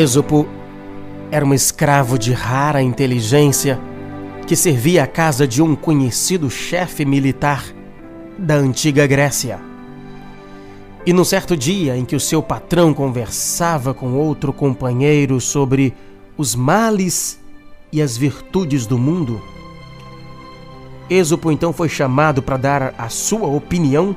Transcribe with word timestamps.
Êxopo 0.00 0.48
era 1.30 1.44
um 1.44 1.52
escravo 1.52 2.18
de 2.18 2.32
rara 2.32 2.80
inteligência 2.80 3.78
que 4.46 4.56
servia 4.56 5.04
à 5.04 5.06
casa 5.06 5.46
de 5.46 5.60
um 5.60 5.76
conhecido 5.76 6.48
chefe 6.48 7.04
militar 7.04 7.62
da 8.38 8.54
antiga 8.54 9.06
Grécia. 9.06 9.60
E 11.04 11.12
num 11.12 11.22
certo 11.22 11.54
dia 11.54 11.98
em 11.98 12.06
que 12.06 12.16
o 12.16 12.20
seu 12.20 12.42
patrão 12.42 12.94
conversava 12.94 13.92
com 13.92 14.14
outro 14.14 14.54
companheiro 14.54 15.38
sobre 15.38 15.92
os 16.34 16.54
males 16.54 17.38
e 17.92 18.00
as 18.00 18.16
virtudes 18.16 18.86
do 18.86 18.96
mundo, 18.96 19.38
Êxopo 21.10 21.52
então 21.52 21.74
foi 21.74 21.90
chamado 21.90 22.40
para 22.40 22.56
dar 22.56 22.94
a 22.96 23.10
sua 23.10 23.48
opinião 23.48 24.16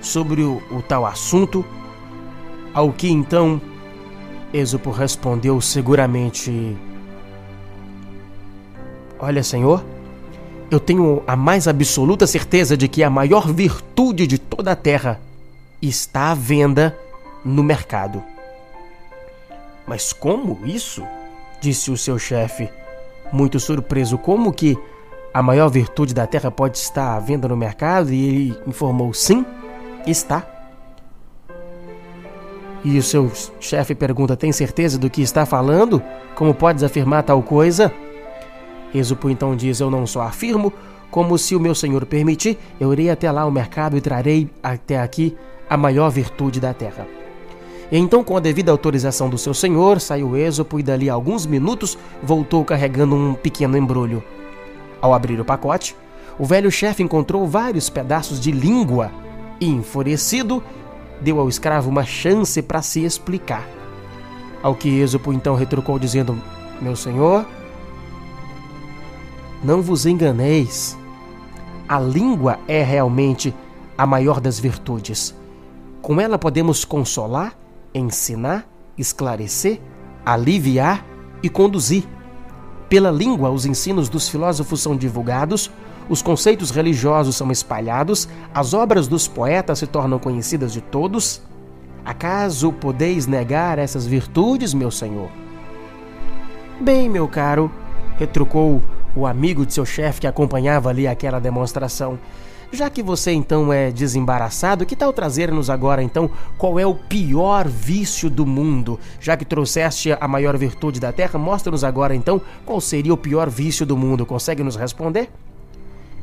sobre 0.00 0.40
o, 0.40 0.62
o 0.70 0.80
tal 0.80 1.04
assunto, 1.04 1.62
ao 2.72 2.90
que 2.90 3.10
então 3.10 3.60
Êxopo 4.52 4.90
respondeu 4.90 5.60
seguramente: 5.60 6.76
Olha, 9.18 9.42
Senhor, 9.42 9.84
eu 10.70 10.80
tenho 10.80 11.22
a 11.26 11.36
mais 11.36 11.68
absoluta 11.68 12.26
certeza 12.26 12.76
de 12.76 12.88
que 12.88 13.02
a 13.02 13.10
maior 13.10 13.52
virtude 13.52 14.26
de 14.26 14.38
toda 14.38 14.72
a 14.72 14.76
terra 14.76 15.20
está 15.80 16.30
à 16.30 16.34
venda 16.34 16.96
no 17.44 17.62
mercado. 17.62 18.22
Mas 19.86 20.12
como 20.12 20.58
isso? 20.64 21.02
disse 21.60 21.90
o 21.90 21.96
seu 21.96 22.18
chefe, 22.18 22.70
muito 23.32 23.58
surpreso. 23.58 24.16
Como 24.16 24.52
que 24.52 24.78
a 25.34 25.42
maior 25.42 25.68
virtude 25.68 26.14
da 26.14 26.26
terra 26.26 26.50
pode 26.50 26.78
estar 26.78 27.16
à 27.16 27.20
venda 27.20 27.48
no 27.48 27.56
mercado? 27.56 28.12
E 28.12 28.28
ele 28.28 28.58
informou: 28.66 29.12
sim, 29.12 29.44
está. 30.06 30.57
E 32.84 32.98
o 32.98 33.02
seu 33.02 33.30
chefe 33.60 33.94
pergunta: 33.94 34.36
tem 34.36 34.52
certeza 34.52 34.98
do 34.98 35.10
que 35.10 35.22
está 35.22 35.44
falando? 35.44 36.02
Como 36.34 36.54
podes 36.54 36.82
afirmar 36.82 37.22
tal 37.22 37.42
coisa? 37.42 37.92
Êxopo 38.94 39.28
então 39.28 39.56
diz: 39.56 39.80
Eu 39.80 39.90
não 39.90 40.06
só 40.06 40.22
afirmo, 40.22 40.72
como 41.10 41.36
se 41.38 41.56
o 41.56 41.60
meu 41.60 41.74
senhor 41.74 42.04
permitir, 42.06 42.58
eu 42.78 42.92
irei 42.92 43.10
até 43.10 43.30
lá 43.30 43.42
ao 43.42 43.50
mercado 43.50 43.96
e 43.96 44.00
trarei 44.00 44.48
até 44.62 45.00
aqui 45.00 45.36
a 45.68 45.76
maior 45.76 46.10
virtude 46.10 46.60
da 46.60 46.72
terra. 46.72 47.06
E 47.90 47.98
então, 47.98 48.22
com 48.22 48.36
a 48.36 48.40
devida 48.40 48.70
autorização 48.70 49.30
do 49.30 49.38
seu 49.38 49.54
senhor, 49.54 50.00
saiu 50.00 50.36
Êxopo 50.36 50.78
e 50.78 50.82
dali 50.82 51.08
a 51.08 51.14
alguns 51.14 51.46
minutos 51.46 51.96
voltou 52.22 52.64
carregando 52.64 53.14
um 53.14 53.34
pequeno 53.34 53.76
embrulho. 53.76 54.22
Ao 55.00 55.14
abrir 55.14 55.40
o 55.40 55.44
pacote, 55.44 55.96
o 56.38 56.44
velho 56.44 56.70
chefe 56.70 57.02
encontrou 57.02 57.46
vários 57.46 57.88
pedaços 57.88 58.38
de 58.38 58.52
língua 58.52 59.10
e, 59.60 59.68
enfurecido, 59.68 60.62
deu 61.20 61.40
ao 61.40 61.48
escravo 61.48 61.88
uma 61.88 62.04
chance 62.04 62.60
para 62.62 62.82
se 62.82 63.04
explicar. 63.04 63.66
Ao 64.62 64.74
que 64.74 65.00
Êxopo 65.00 65.32
então 65.32 65.54
retrucou, 65.54 65.98
dizendo: 65.98 66.40
Meu 66.80 66.96
senhor, 66.96 67.46
não 69.62 69.82
vos 69.82 70.06
enganeis. 70.06 70.96
A 71.88 71.98
língua 71.98 72.58
é 72.68 72.82
realmente 72.82 73.54
a 73.96 74.06
maior 74.06 74.40
das 74.40 74.58
virtudes. 74.58 75.34
Com 76.02 76.20
ela 76.20 76.38
podemos 76.38 76.84
consolar, 76.84 77.58
ensinar, 77.94 78.68
esclarecer, 78.96 79.80
aliviar 80.24 81.04
e 81.42 81.48
conduzir. 81.48 82.04
Pela 82.88 83.10
língua, 83.10 83.50
os 83.50 83.66
ensinos 83.66 84.08
dos 84.08 84.28
filósofos 84.28 84.80
são 84.80 84.96
divulgados, 84.96 85.70
os 86.08 86.22
conceitos 86.22 86.70
religiosos 86.70 87.36
são 87.36 87.52
espalhados, 87.52 88.26
as 88.54 88.72
obras 88.72 89.06
dos 89.06 89.28
poetas 89.28 89.78
se 89.78 89.86
tornam 89.86 90.18
conhecidas 90.18 90.72
de 90.72 90.80
todos. 90.80 91.42
Acaso 92.02 92.72
podeis 92.72 93.26
negar 93.26 93.78
essas 93.78 94.06
virtudes, 94.06 94.72
meu 94.72 94.90
senhor? 94.90 95.28
Bem, 96.80 97.10
meu 97.10 97.28
caro, 97.28 97.70
retrucou 98.16 98.82
o 99.14 99.26
amigo 99.26 99.66
de 99.66 99.74
seu 99.74 99.84
chefe 99.84 100.22
que 100.22 100.26
acompanhava 100.26 100.88
ali 100.88 101.06
aquela 101.06 101.38
demonstração. 101.38 102.18
Já 102.70 102.90
que 102.90 103.02
você 103.02 103.32
então 103.32 103.72
é 103.72 103.90
desembaraçado, 103.90 104.84
que 104.84 104.94
tal 104.94 105.10
trazer-nos 105.10 105.70
agora 105.70 106.02
então 106.02 106.30
qual 106.58 106.78
é 106.78 106.86
o 106.86 106.94
pior 106.94 107.66
vício 107.66 108.28
do 108.28 108.44
mundo? 108.44 109.00
Já 109.18 109.38
que 109.38 109.44
trouxeste 109.44 110.12
a 110.12 110.28
maior 110.28 110.56
virtude 110.58 111.00
da 111.00 111.10
terra, 111.10 111.38
mostra-nos 111.38 111.82
agora 111.82 112.14
então 112.14 112.40
qual 112.66 112.78
seria 112.78 113.14
o 113.14 113.16
pior 113.16 113.48
vício 113.48 113.86
do 113.86 113.96
mundo. 113.96 114.26
Consegue 114.26 114.62
nos 114.62 114.76
responder? 114.76 115.30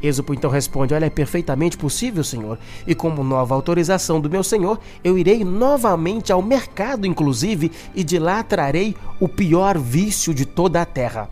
Êxopo 0.00 0.32
então 0.32 0.48
responde: 0.48 0.94
Olha, 0.94 1.06
é 1.06 1.10
perfeitamente 1.10 1.76
possível, 1.76 2.22
senhor, 2.22 2.56
e 2.86 2.94
como 2.94 3.24
nova 3.24 3.56
autorização 3.56 4.20
do 4.20 4.30
meu 4.30 4.44
senhor, 4.44 4.78
eu 5.02 5.18
irei 5.18 5.44
novamente 5.44 6.32
ao 6.32 6.40
mercado, 6.40 7.04
inclusive, 7.04 7.72
e 7.96 8.04
de 8.04 8.16
lá 8.16 8.44
trarei 8.44 8.94
o 9.18 9.28
pior 9.28 9.76
vício 9.76 10.32
de 10.32 10.46
toda 10.46 10.80
a 10.80 10.86
terra. 10.86 11.28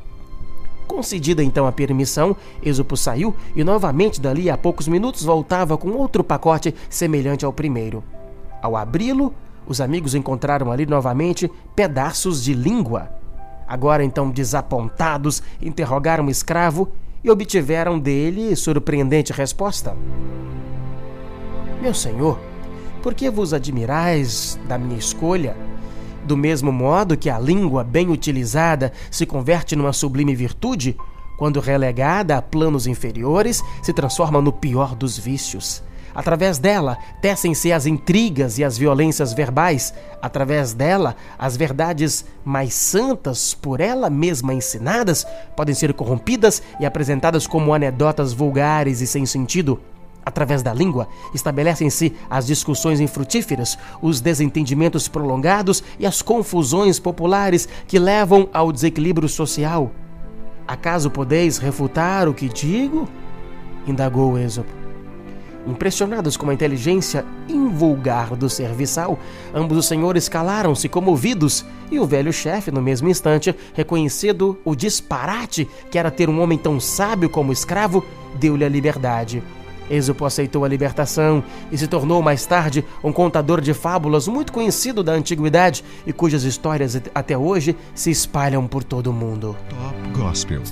Concedida 0.87 1.43
então 1.43 1.67
a 1.67 1.73
permissão, 1.73 2.37
Êxopo 2.63 2.97
saiu 2.97 3.35
e 3.55 3.65
novamente 3.65 4.21
dali 4.21 4.49
a 4.49 4.57
poucos 4.57 4.87
minutos 4.87 5.25
voltava 5.25 5.77
com 5.77 5.91
outro 5.91 6.23
pacote 6.23 6.75
semelhante 6.89 7.45
ao 7.45 7.53
primeiro. 7.53 8.05
Ao 8.63 8.77
abri-lo, 8.77 9.35
os 9.67 9.81
amigos 9.81 10.15
encontraram 10.15 10.71
ali 10.71 10.87
novamente 10.87 11.51
pedaços 11.75 12.43
de 12.43 12.55
língua. 12.55 13.11
Agora 13.67 14.05
então 14.05 14.31
desapontados, 14.31 15.43
interrogaram 15.61 16.27
o 16.27 16.31
escravo 16.31 16.89
e 17.23 17.31
obtiveram 17.31 17.99
dele 17.99 18.55
surpreendente 18.55 19.33
resposta. 19.33 19.97
Meu 21.83 21.93
senhor, 21.93 22.39
por 23.03 23.13
que 23.13 23.29
vos 23.29 23.53
admirais 23.53 24.59
da 24.69 24.79
minha 24.79 24.99
escolha? 24.99 25.57
Do 26.27 26.37
mesmo 26.37 26.73
modo 26.73 27.17
que 27.17 27.31
a 27.31 27.39
língua 27.39 27.85
bem 27.85 28.11
utilizada 28.11 28.93
se 29.13 29.25
converte 29.25 29.77
numa 29.77 29.93
sublime 29.93 30.35
virtude, 30.35 30.97
quando 31.39 31.61
relegada 31.61 32.37
a 32.37 32.43
planos 32.43 32.89
inferiores, 32.89 33.63
se 33.81 33.93
transforma 33.93 34.43
no 34.43 34.53
pior 34.53 34.97
dos 34.97 35.17
vícios. 35.17 35.85
Através 36.13 36.59
dela, 36.59 36.99
tecem-se 37.23 37.73
as 37.73 37.87
intrigas 37.87 38.59
e 38.59 38.65
as 38.65 38.77
violências 38.77 39.33
verbais. 39.33 39.95
Através 40.21 40.73
dela, 40.73 41.15
as 41.39 41.57
verdades 41.57 42.25
mais 42.45 42.75
santas, 42.75 43.55
por 43.55 43.81
ela 43.81 44.11
mesma 44.11 44.53
ensinadas, 44.53 45.25
podem 45.55 45.77
ser 45.77 45.95
corrompidas 45.95 46.61
e 46.81 46.87
apresentadas 46.87 47.47
como 47.47 47.73
anedotas 47.73 48.33
vulgares 48.33 49.01
e 49.01 49.07
sem 49.07 49.25
sentido. 49.27 49.79
Através 50.27 50.61
da 50.61 50.75
língua, 50.75 51.07
estabelecem-se 51.33 52.13
as 52.29 52.49
discussões 52.49 52.99
infrutíferas, 52.99 53.79
os 54.03 54.21
desentendimentos 54.21 55.07
prolongados 55.07 55.85
e 56.01 56.05
as 56.05 56.21
confusões 56.21 56.99
populares 56.99 57.69
que 57.87 57.97
levam 57.97 58.49
ao 58.53 58.73
desequilíbrio 58.73 59.29
social. 59.29 59.93
Acaso 60.67 61.09
podeis 61.13 61.59
refutar 61.59 62.29
o 62.29 62.35
que 62.35 62.49
digo? 62.49 63.09
indagou 63.87 64.37
Êxopo. 64.37 64.69
Impressionados 65.65 66.37
com 66.37 66.51
a 66.51 66.55
inteligência 66.55 67.25
invulgar 67.49 68.35
do 68.35 68.51
serviçal, 68.51 69.17
ambos 69.55 69.79
os 69.79 69.87
senhores 69.87 70.29
calaram-se 70.29 70.89
comovidos 70.89 71.65
e 71.89 72.01
o 72.01 72.07
velho 72.07 72.33
chefe, 72.33 72.73
no 72.73 72.83
mesmo 72.83 73.09
instante, 73.09 73.55
reconhecendo 73.75 74.59
o 74.65 74.75
disparate 74.75 75.69
que 75.89 75.99
era 75.99 76.11
ter 76.11 76.29
um 76.29 76.41
homem 76.41 76.59
tão 76.59 76.81
sábio 76.81 77.31
como 77.31 77.53
escravo, 77.53 78.05
deu-lhe 78.41 78.65
a 78.65 78.69
liberdade. 78.69 79.41
Êxopo 79.91 80.25
aceitou 80.25 80.65
a 80.65 80.69
libertação 80.69 81.43
e 81.71 81.79
se 81.79 81.87
tornou 81.87 82.23
mais 82.23 82.45
tarde 82.47 82.85
um 83.03 83.13
contador 83.13 83.61
de 83.61 83.73
fábulas 83.73 84.29
muito 84.29 84.53
conhecido 84.53 85.03
da 85.03 85.13
antiguidade 85.13 85.85
e 86.07 86.13
cujas 86.13 86.45
histórias 86.45 87.01
até 87.15 87.37
hoje 87.37 87.77
se 87.95 88.11
espalham 88.11 88.67
por 88.67 88.83
todo 88.83 89.09
o 89.09 89.13
mundo. 89.13 89.57
Top 89.69 90.19
Gospel. 90.19 90.63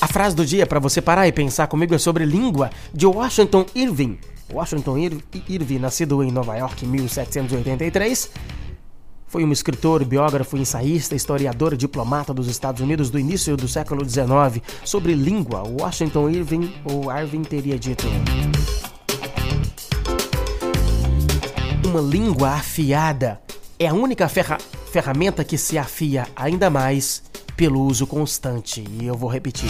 A 0.00 0.06
frase 0.06 0.34
do 0.36 0.46
dia 0.46 0.66
para 0.66 0.78
você 0.78 1.02
parar 1.02 1.26
e 1.26 1.32
pensar 1.32 1.66
comigo 1.66 1.94
é 1.94 1.98
sobre 1.98 2.24
língua 2.24 2.70
de 2.94 3.06
Washington 3.06 3.66
Irving. 3.74 4.18
Washington 4.52 4.96
Irving, 5.48 5.78
nascido 5.78 6.22
em 6.22 6.30
Nova 6.30 6.56
York 6.56 6.84
em 6.84 6.88
1783, 6.88 8.30
foi 9.28 9.44
um 9.44 9.52
escritor, 9.52 10.02
biógrafo, 10.06 10.56
ensaísta, 10.56 11.14
historiador 11.14 11.74
e 11.74 11.76
diplomata 11.76 12.32
dos 12.32 12.48
Estados 12.48 12.80
Unidos 12.80 13.10
do 13.10 13.18
início 13.18 13.58
do 13.58 13.68
século 13.68 14.02
XIX. 14.02 14.62
Sobre 14.84 15.14
língua, 15.14 15.64
Washington 15.68 16.30
Irving 16.30 16.72
ou 16.82 17.12
Irving 17.12 17.42
teria 17.42 17.78
dito: 17.78 18.06
Uma 21.84 22.00
língua 22.00 22.50
afiada 22.50 23.38
é 23.78 23.86
a 23.86 23.92
única 23.92 24.28
ferra 24.28 24.56
ferramenta 24.90 25.44
que 25.44 25.58
se 25.58 25.76
afia 25.76 26.26
ainda 26.34 26.70
mais 26.70 27.22
pelo 27.54 27.82
uso 27.82 28.06
constante. 28.06 28.82
E 28.98 29.06
eu 29.06 29.14
vou 29.14 29.28
repetir. 29.28 29.68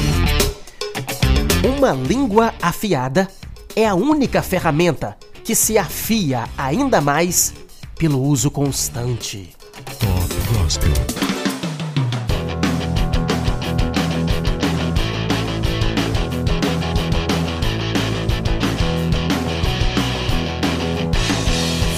Uma 1.76 1.90
língua 1.90 2.54
afiada 2.62 3.26
é 3.80 3.86
a 3.86 3.94
única 3.94 4.42
ferramenta 4.42 5.16
que 5.44 5.54
se 5.54 5.78
afia 5.78 6.48
ainda 6.58 7.00
mais 7.00 7.54
pelo 7.96 8.20
uso 8.20 8.50
constante. 8.50 9.50
Top 10.00 10.34
Gospel. 10.52 10.90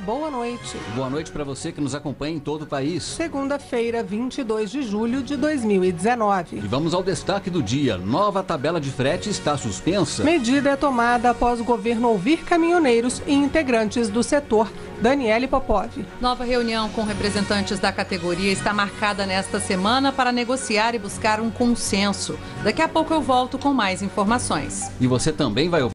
Boa 0.05 0.31
noite. 0.31 0.77
Boa 0.95 1.09
noite 1.09 1.31
para 1.31 1.43
você 1.43 1.71
que 1.71 1.79
nos 1.79 1.93
acompanha 1.93 2.35
em 2.35 2.39
todo 2.39 2.63
o 2.63 2.65
país. 2.65 3.03
Segunda-feira, 3.03 4.03
22 4.03 4.71
de 4.71 4.81
julho 4.81 5.21
de 5.21 5.35
2019. 5.35 6.57
E 6.57 6.59
vamos 6.61 6.93
ao 6.93 7.03
destaque 7.03 7.49
do 7.49 7.61
dia. 7.61 7.97
Nova 7.97 8.41
tabela 8.41 8.79
de 8.79 8.89
frete 8.89 9.29
está 9.29 9.57
suspensa. 9.57 10.23
Medida 10.23 10.71
é 10.71 10.75
tomada 10.75 11.29
após 11.29 11.59
o 11.59 11.63
governo 11.63 12.09
ouvir 12.09 12.43
caminhoneiros 12.43 13.21
e 13.27 13.33
integrantes 13.33 14.09
do 14.09 14.23
setor. 14.23 14.71
Daniele 15.01 15.47
Popov. 15.47 15.89
Nova 16.19 16.43
reunião 16.43 16.87
com 16.89 17.03
representantes 17.03 17.79
da 17.79 17.91
categoria 17.91 18.51
está 18.51 18.71
marcada 18.71 19.25
nesta 19.25 19.59
semana 19.59 20.11
para 20.11 20.31
negociar 20.31 20.93
e 20.93 20.99
buscar 20.99 21.39
um 21.41 21.49
consenso. 21.49 22.37
Daqui 22.63 22.83
a 22.83 22.87
pouco 22.87 23.11
eu 23.11 23.21
volto 23.21 23.57
com 23.57 23.73
mais 23.73 24.03
informações. 24.03 24.91
E 24.99 25.07
você 25.07 25.31
também 25.31 25.69
vai 25.69 25.81
ouvir 25.81 25.89